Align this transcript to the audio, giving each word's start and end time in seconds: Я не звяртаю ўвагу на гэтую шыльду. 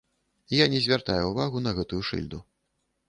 Я 0.59 0.65
не 0.73 0.79
звяртаю 0.85 1.25
ўвагу 1.33 1.63
на 1.67 1.77
гэтую 1.81 2.01
шыльду. 2.09 2.41